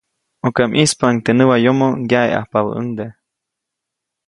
ʼUka 0.43 0.63
ʼmispaʼuŋ 0.69 1.15
teʼ 1.23 1.35
näwayomo, 1.37 1.87
ŋyaʼeʼajpabäʼuŋde. 2.05 3.05